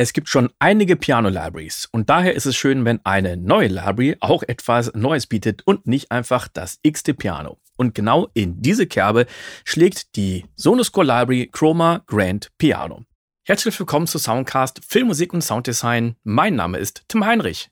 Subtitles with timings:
[0.00, 4.44] Es gibt schon einige Piano-Libraries und daher ist es schön, wenn eine neue Library auch
[4.44, 7.58] etwas Neues bietet und nicht einfach das x-te Piano.
[7.76, 9.26] Und genau in diese Kerbe
[9.64, 13.06] schlägt die Sonoscore Library Chroma Grand Piano.
[13.44, 16.14] Herzlich willkommen zu Soundcast Filmmusik und Sounddesign.
[16.22, 17.68] Mein Name ist Tim Heinrich.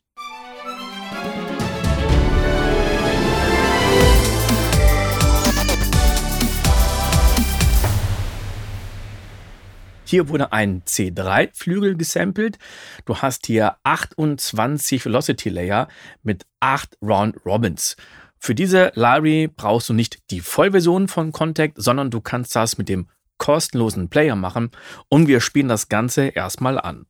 [10.08, 12.58] Hier wurde ein C3-Flügel gesampelt.
[13.06, 15.88] Du hast hier 28 Velocity Layer
[16.22, 17.96] mit 8 Round Robins.
[18.38, 22.88] Für diese Library brauchst du nicht die Vollversion von Contact, sondern du kannst das mit
[22.88, 24.70] dem kostenlosen Player machen
[25.08, 27.06] und wir spielen das Ganze erstmal an.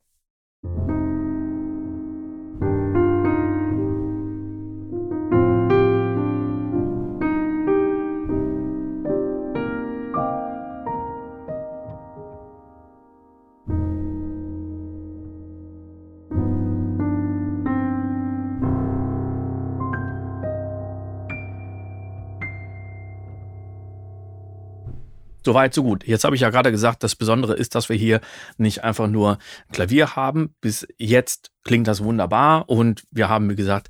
[25.47, 26.05] Soweit, so gut.
[26.05, 28.21] Jetzt habe ich ja gerade gesagt, das Besondere ist, dass wir hier
[28.57, 29.39] nicht einfach nur
[29.71, 30.57] Klavier haben.
[30.61, 33.87] Bis jetzt klingt das wunderbar und wir haben, wie gesagt,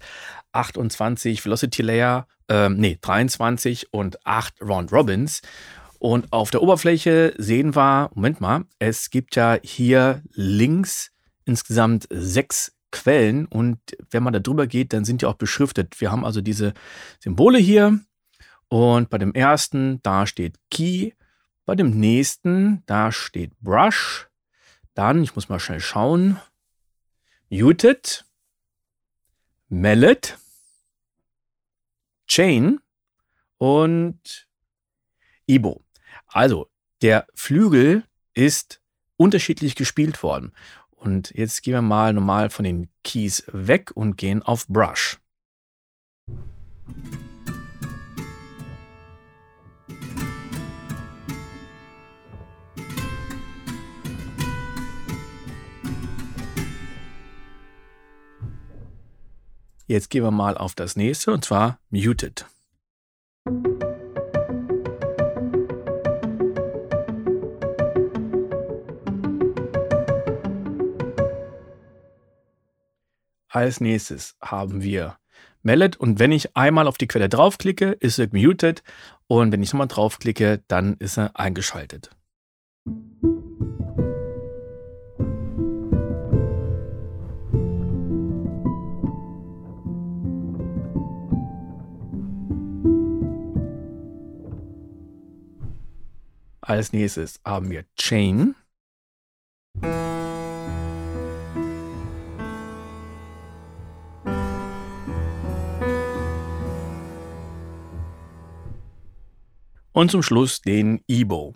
[0.52, 5.40] 28 Velocity Layer, ähm, nee, 23 und 8 Round Robins.
[5.98, 11.10] Und auf der Oberfläche sehen wir, Moment mal, es gibt ja hier links
[11.46, 13.78] insgesamt sechs Quellen und
[14.10, 16.02] wenn man da drüber geht, dann sind die auch beschriftet.
[16.02, 16.74] Wir haben also diese
[17.18, 17.98] Symbole hier
[18.68, 21.12] und bei dem ersten, da steht Key,
[21.66, 24.28] bei dem nächsten, da steht Brush.
[24.94, 26.40] Dann, ich muss mal schnell schauen,
[27.50, 28.24] Muted,
[29.68, 30.38] Mallet,
[32.26, 32.80] Chain
[33.58, 34.48] und
[35.46, 35.84] Ibo.
[36.26, 36.70] Also,
[37.02, 38.80] der Flügel ist
[39.16, 40.52] unterschiedlich gespielt worden.
[40.90, 45.18] Und jetzt gehen wir mal normal von den Keys weg und gehen auf Brush.
[59.88, 62.46] Jetzt gehen wir mal auf das nächste und zwar Muted.
[73.48, 75.18] Als nächstes haben wir
[75.62, 78.82] Mallet und wenn ich einmal auf die Quelle draufklicke, ist er muted
[79.28, 82.10] und wenn ich nochmal draufklicke, dann ist er eingeschaltet.
[96.68, 98.56] Als nächstes haben wir Chain.
[109.92, 111.54] Und zum Schluss den Ebo.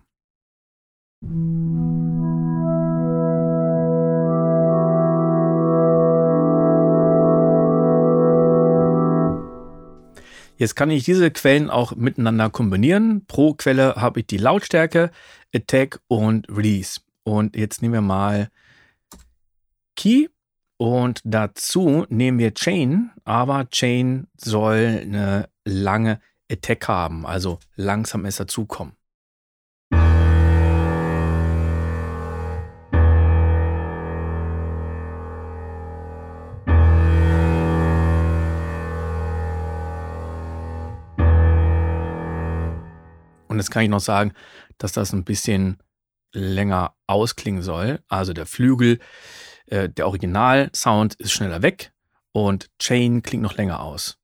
[10.60, 13.24] Jetzt kann ich diese Quellen auch miteinander kombinieren.
[13.24, 15.10] Pro Quelle habe ich die Lautstärke,
[15.54, 17.00] Attack und Release.
[17.22, 18.50] Und jetzt nehmen wir mal
[19.96, 20.28] Key
[20.76, 26.20] und dazu nehmen wir Chain, aber Chain soll eine lange
[26.52, 28.92] Attack haben, also langsam ist dazukommen.
[43.50, 44.32] Und jetzt kann ich noch sagen,
[44.78, 45.78] dass das ein bisschen
[46.32, 47.98] länger ausklingen soll.
[48.06, 49.00] Also der Flügel,
[49.66, 51.92] äh, der Original-Sound ist schneller weg
[52.30, 54.19] und Chain klingt noch länger aus.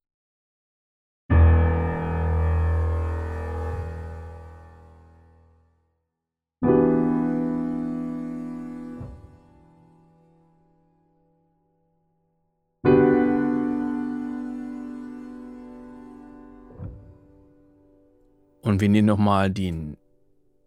[18.76, 19.96] Und wir nehmen nochmal den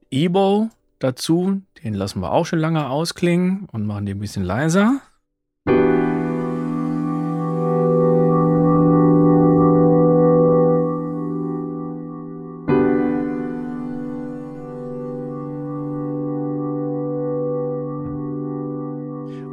[0.09, 1.61] Ebo dazu.
[1.83, 4.99] Den lassen wir auch schon lange ausklingen und machen den ein bisschen leiser.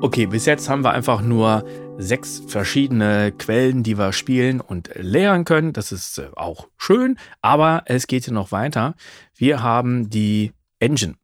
[0.00, 1.62] Okay, bis jetzt haben wir einfach nur
[1.98, 5.72] sechs verschiedene Quellen, die wir spielen und lehren können.
[5.72, 8.94] Das ist äh, auch schön, aber es geht hier noch weiter.
[9.34, 11.14] Wir haben die Engine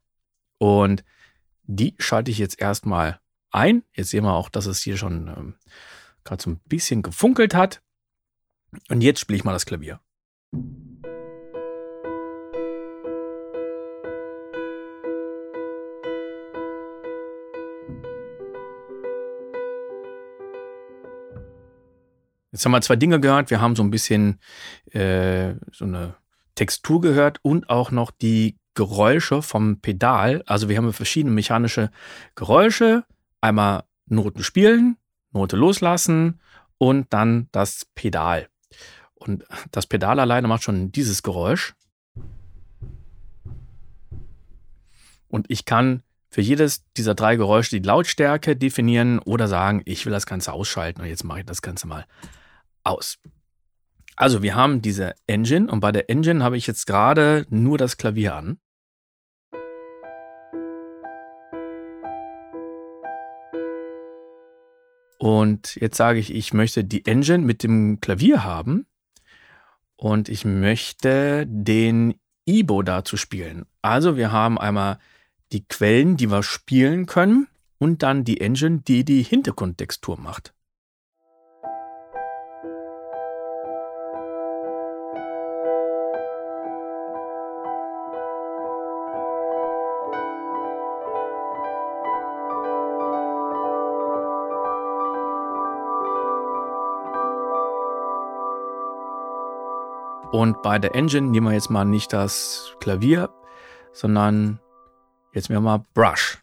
[0.57, 1.03] und
[1.63, 3.19] die schalte ich jetzt erstmal
[3.51, 3.83] ein.
[3.93, 5.55] Jetzt sehen wir auch, dass es hier schon ähm,
[6.23, 7.81] gerade so ein bisschen gefunkelt hat.
[8.89, 9.99] Und jetzt spiele ich mal das Klavier.
[22.53, 23.49] Jetzt haben wir zwei Dinge gehört.
[23.49, 24.39] Wir haben so ein bisschen
[24.91, 26.13] äh, so eine
[26.53, 30.43] Textur gehört und auch noch die Geräusche vom Pedal.
[30.45, 31.89] Also wir haben verschiedene mechanische
[32.35, 33.05] Geräusche.
[33.41, 34.97] Einmal Noten spielen,
[35.31, 36.39] Note loslassen
[36.77, 38.47] und dann das Pedal.
[39.15, 41.73] Und das Pedal alleine macht schon dieses Geräusch.
[45.27, 50.13] Und ich kann für jedes dieser drei Geräusche die Lautstärke definieren oder sagen, ich will
[50.13, 52.05] das Ganze ausschalten und jetzt mache ich das Ganze mal
[52.83, 53.17] aus.
[54.15, 57.97] Also wir haben diese Engine und bei der Engine habe ich jetzt gerade nur das
[57.97, 58.59] Klavier an.
[65.17, 68.85] Und jetzt sage ich, ich möchte die Engine mit dem Klavier haben
[69.95, 72.15] und ich möchte den
[72.45, 73.65] Ibo dazu spielen.
[73.81, 74.99] Also wir haben einmal
[75.53, 77.47] die Quellen, die wir spielen können
[77.77, 80.53] und dann die Engine, die die Hintergrundtextur macht.
[100.33, 103.29] Und bei der Engine nehmen wir jetzt mal nicht das Klavier,
[103.91, 104.59] sondern
[105.31, 106.39] jetzt nehmen wir mal Brush.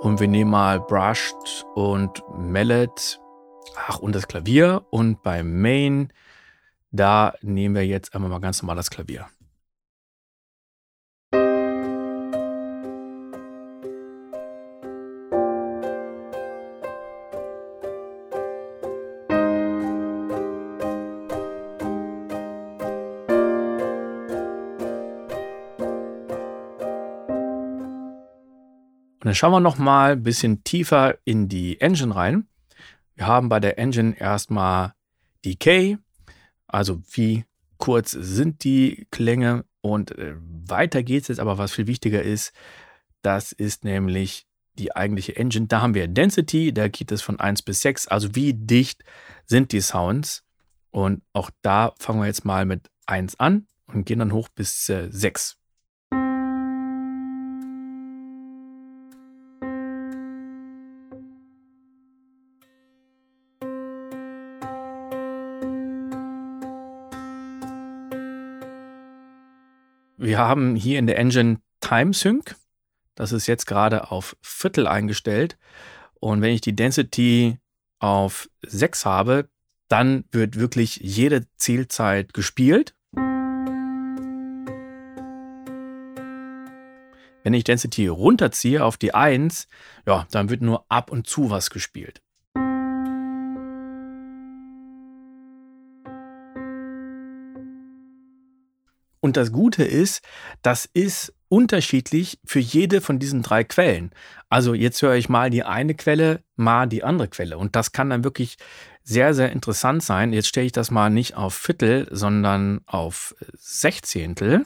[0.00, 3.20] Und wir nehmen mal Brushed und Mallet,
[3.74, 4.86] ach, und das Klavier.
[4.90, 6.12] Und beim Main,
[6.92, 9.26] da nehmen wir jetzt einmal mal ganz normal das Klavier.
[29.30, 32.48] Dann schauen wir noch mal ein bisschen tiefer in die Engine rein.
[33.14, 34.94] Wir haben bei der Engine erstmal
[35.44, 35.98] Decay,
[36.66, 37.44] also wie
[37.78, 40.34] kurz sind die Klänge und äh,
[40.66, 42.52] weiter geht es jetzt, aber was viel wichtiger ist,
[43.22, 44.48] das ist nämlich
[44.80, 45.68] die eigentliche Engine.
[45.68, 49.04] Da haben wir Density, da geht es von 1 bis 6, also wie dicht
[49.46, 50.42] sind die Sounds.
[50.90, 54.88] Und auch da fangen wir jetzt mal mit 1 an und gehen dann hoch bis
[54.88, 55.59] äh, 6.
[70.30, 72.54] Wir haben hier in der Engine Time Sync.
[73.16, 75.58] Das ist jetzt gerade auf Viertel eingestellt.
[76.20, 77.58] Und wenn ich die Density
[77.98, 79.48] auf 6 habe,
[79.88, 82.94] dann wird wirklich jede Zielzeit gespielt.
[87.42, 89.66] Wenn ich Density runterziehe auf die 1,
[90.06, 92.22] ja, dann wird nur ab und zu was gespielt.
[99.20, 100.22] Und das Gute ist,
[100.62, 104.12] das ist unterschiedlich für jede von diesen drei Quellen.
[104.48, 107.58] Also jetzt höre ich mal die eine Quelle, mal die andere Quelle.
[107.58, 108.56] Und das kann dann wirklich
[109.02, 110.32] sehr, sehr interessant sein.
[110.32, 114.64] Jetzt stelle ich das mal nicht auf Viertel, sondern auf Sechzehntel.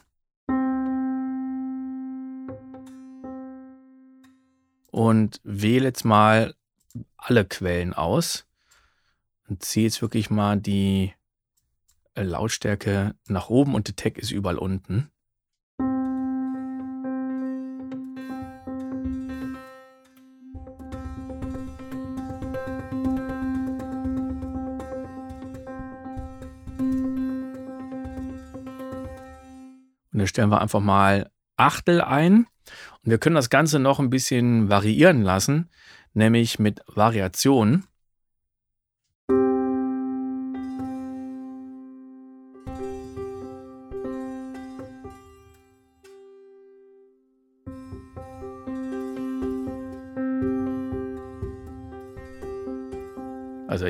[4.90, 6.54] Und wähle jetzt mal
[7.16, 8.46] alle Quellen aus
[9.48, 11.12] und ziehe jetzt wirklich mal die
[12.22, 15.10] Lautstärke nach oben und der Tag ist überall unten.
[30.12, 32.46] Und da stellen wir einfach mal Achtel ein.
[33.02, 35.68] Und wir können das Ganze noch ein bisschen variieren lassen,
[36.14, 37.84] nämlich mit Variationen.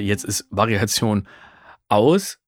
[0.05, 1.27] Jetzt ist Variation
[1.89, 2.39] aus.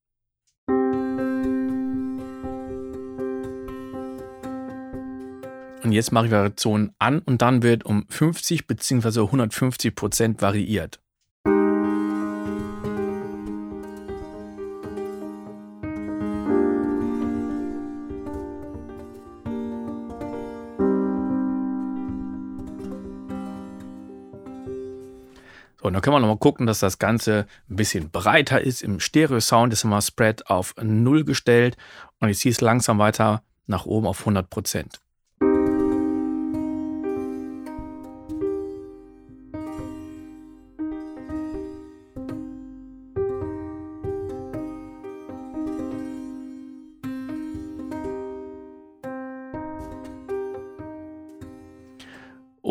[5.86, 9.20] Und jetzt mache ich Variation an und dann wird um 50 bzw.
[9.20, 11.00] 150 Prozent variiert.
[25.86, 28.82] Und dann können wir nochmal gucken, dass das Ganze ein bisschen breiter ist.
[28.82, 31.76] Im Stereo-Sound ist immer Spread auf 0 gestellt
[32.20, 35.00] und ich ziehe es langsam weiter nach oben auf 100 Prozent.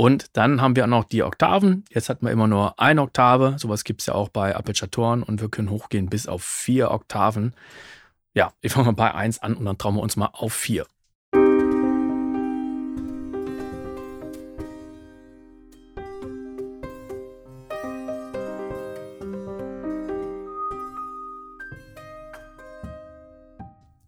[0.05, 1.83] Und dann haben wir auch noch die Oktaven.
[1.89, 3.55] Jetzt hatten wir immer nur eine Oktave.
[3.57, 7.55] Sowas gibt es ja auch bei Arpeggiatoren und wir können hochgehen bis auf vier Oktaven.
[8.35, 10.85] Ja, ich fange mal bei 1 an und dann trauen wir uns mal auf 4.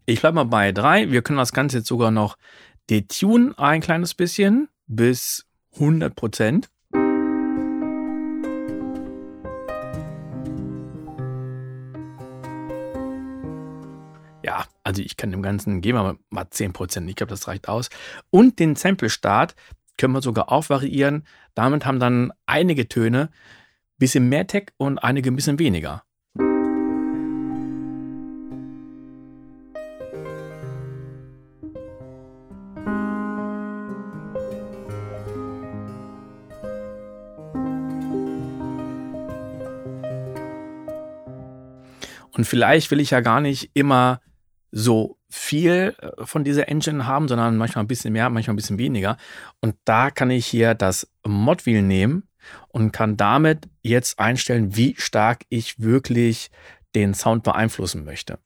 [0.06, 1.10] Ich bleibe mal bei 3.
[1.10, 2.38] Wir können das Ganze jetzt sogar noch
[2.88, 5.47] detunen ein kleines bisschen bis
[5.80, 6.70] 100 Prozent.
[14.44, 17.10] Ja, also ich kann dem Ganzen, gehen wir mal 10 Prozent.
[17.10, 17.90] Ich glaube, das reicht aus.
[18.30, 19.56] Und den Sample-Start
[19.98, 21.26] können wir sogar auch variieren.
[21.54, 26.04] Damit haben dann einige Töne ein bisschen mehr Tech und einige ein bisschen weniger.
[42.38, 44.22] Und vielleicht will ich ja gar nicht immer
[44.72, 48.78] so viel äh, von dieser Engine haben, sondern manchmal ein bisschen mehr, manchmal ein bisschen
[48.78, 49.18] weniger.
[49.60, 52.30] Und da kann ich hier das Mod-Wheel nehmen
[52.70, 56.50] und kann damit jetzt einstellen, wie stark ich wirklich
[56.96, 58.40] den Sound beeinflussen möchte.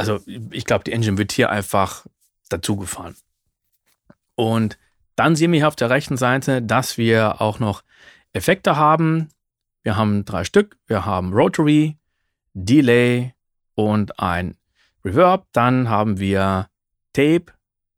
[0.00, 2.06] Also ich glaube, die Engine wird hier einfach
[2.48, 3.14] dazu gefahren.
[4.34, 4.78] Und
[5.16, 7.82] dann sehen wir hier auf der rechten Seite, dass wir auch noch
[8.32, 9.28] Effekte haben.
[9.82, 10.78] Wir haben drei Stück.
[10.86, 11.98] Wir haben Rotary,
[12.54, 13.34] Delay
[13.74, 14.56] und ein
[15.04, 15.46] Reverb.
[15.52, 16.68] Dann haben wir
[17.12, 17.46] Tape,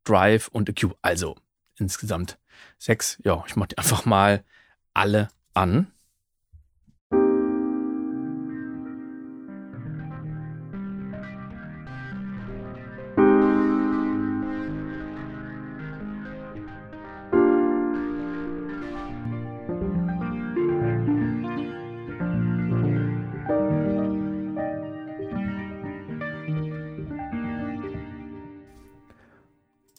[0.03, 0.95] Drive und EQ.
[1.01, 1.37] Also
[1.77, 2.37] insgesamt
[2.77, 3.17] sechs.
[3.23, 4.43] Ja, ich mache die einfach mal
[4.93, 5.91] alle an.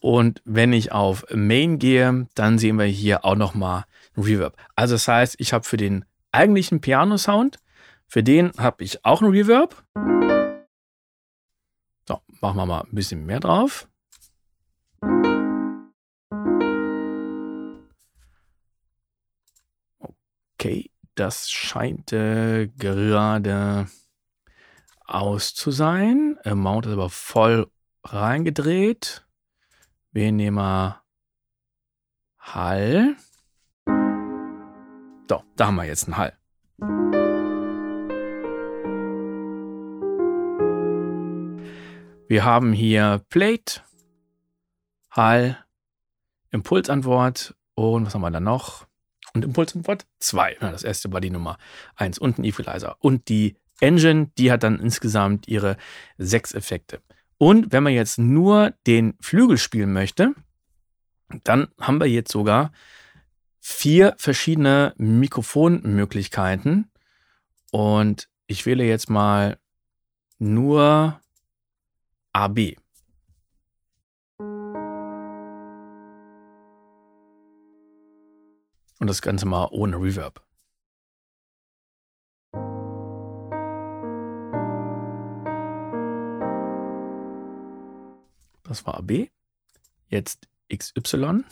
[0.04, 3.84] Und wenn ich auf Main gehe, dann sehen wir hier auch nochmal
[4.18, 4.54] Reverb.
[4.76, 7.58] Also das heißt, ich habe für den eigentlichen Piano-Sound,
[8.06, 9.82] für den habe ich auch einen Reverb.
[12.06, 13.88] So, machen wir mal ein bisschen mehr drauf.
[20.58, 23.88] Okay, das scheint äh, gerade
[25.06, 26.36] aus zu sein.
[26.44, 27.70] Amount ist aber voll
[28.02, 29.23] reingedreht.
[30.14, 30.94] Wir nehmen
[32.38, 33.16] Hall.
[35.28, 36.38] So, da haben wir jetzt einen Hall.
[42.28, 43.80] Wir haben hier Plate,
[45.10, 45.58] Hall,
[46.52, 48.86] Impulsantwort und was haben wir da noch?
[49.34, 50.58] Und Impulsantwort 2.
[50.60, 51.58] das erste war die Nummer
[51.96, 52.96] 1 und ein Equalizer.
[53.00, 55.76] Und die Engine, die hat dann insgesamt ihre
[56.18, 57.02] sechs Effekte.
[57.38, 60.34] Und wenn man jetzt nur den Flügel spielen möchte,
[61.42, 62.72] dann haben wir jetzt sogar
[63.60, 66.90] vier verschiedene Mikrofonmöglichkeiten.
[67.72, 69.58] Und ich wähle jetzt mal
[70.38, 71.20] nur
[72.32, 72.76] AB.
[78.98, 80.43] Und das Ganze mal ohne Reverb.
[88.74, 89.28] Das war AB.
[90.08, 91.44] Jetzt XY.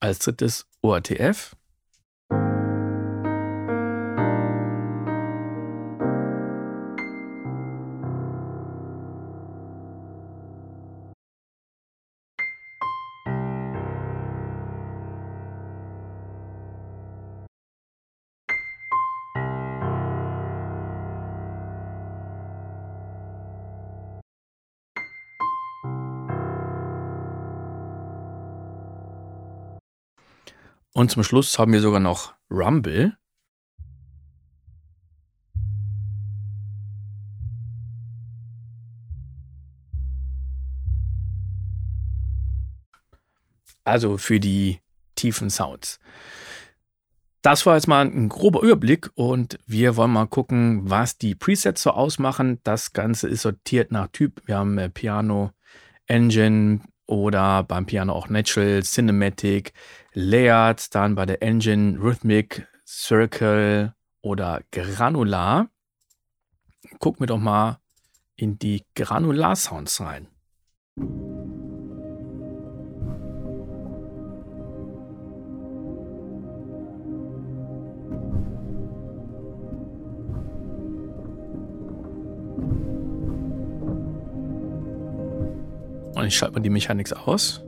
[0.00, 1.54] Als drittes ORTF.
[30.98, 33.16] Und zum Schluss haben wir sogar noch Rumble.
[43.84, 44.80] Also für die
[45.14, 46.00] tiefen Sounds.
[47.42, 51.80] Das war jetzt mal ein grober Überblick und wir wollen mal gucken, was die Presets
[51.80, 52.58] so ausmachen.
[52.64, 54.42] Das Ganze ist sortiert nach Typ.
[54.46, 55.52] Wir haben äh, Piano,
[56.08, 59.72] Engine oder beim Piano auch Natural, Cinematic,
[60.12, 65.68] Layered, dann bei der Engine Rhythmic, Circle oder Granular.
[67.00, 67.80] Gucken wir doch mal
[68.36, 70.28] in die Granular-Sounds rein.
[86.28, 87.62] Und ich schalte mal die Mechanik aus.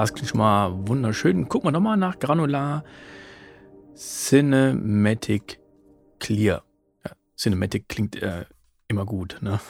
[0.00, 1.46] Das klingt schon mal wunderschön.
[1.50, 2.84] Gucken wir nochmal nach Granular
[3.94, 5.60] Cinematic
[6.18, 6.62] Clear.
[7.04, 8.46] Ja, Cinematic klingt äh,
[8.88, 9.60] immer gut, ne?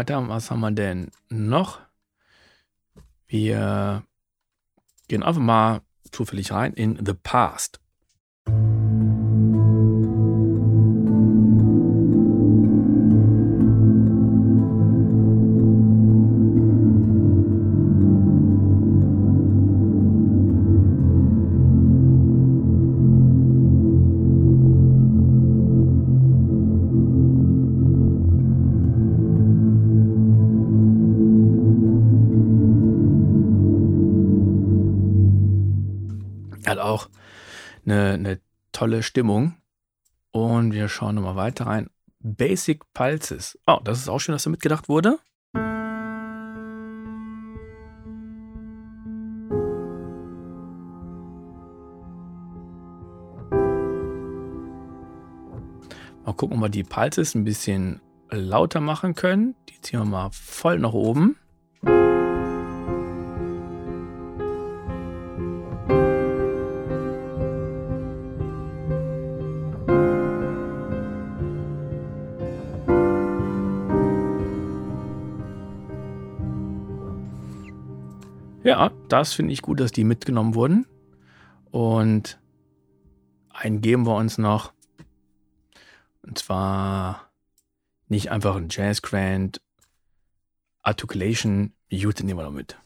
[0.00, 0.26] Weiter.
[0.28, 1.78] Was haben wir denn noch?
[3.26, 4.02] Wir
[5.08, 7.80] gehen einfach mal zufällig rein in The Past.
[39.00, 39.54] Tolle Stimmung.
[40.32, 41.88] Und wir schauen nochmal weiter rein.
[42.20, 43.58] Basic Pulses.
[43.66, 45.18] Oh, das ist auch schön, dass da mitgedacht wurde.
[56.24, 59.56] Mal gucken, ob wir die Pulses ein bisschen lauter machen können.
[59.68, 61.36] Die ziehen wir mal voll nach oben.
[78.62, 80.86] Ja, das finde ich gut, dass die mitgenommen wurden.
[81.70, 82.38] Und
[83.48, 84.72] einen geben wir uns noch.
[86.22, 87.30] Und zwar
[88.08, 89.62] nicht einfach ein Jazz Grand
[90.82, 91.72] Articulation.
[91.88, 92.76] Jute nehmen wir noch mit.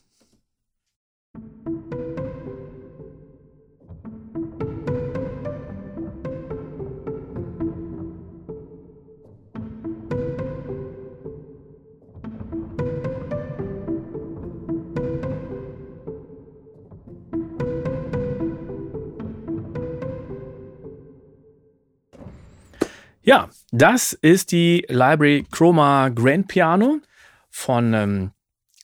[23.27, 27.01] Ja, das ist die Library Chroma Grand Piano
[27.49, 28.33] von ähm,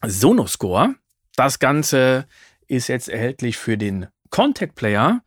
[0.02, 0.94] Sonoscore.
[1.36, 2.24] Das Ganze
[2.66, 5.20] ist jetzt erhältlich für den Contact Player.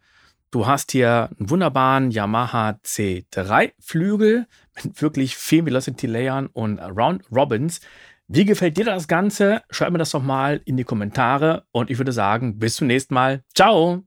[0.49, 4.47] Du hast hier einen wunderbaren Yamaha C3 Flügel
[4.83, 7.81] mit wirklich vielen Velocity Layern und Round Robins.
[8.27, 9.61] Wie gefällt dir das Ganze?
[9.69, 13.13] Schreib mir das doch mal in die Kommentare und ich würde sagen, bis zum nächsten
[13.13, 13.43] Mal.
[13.53, 14.05] Ciao!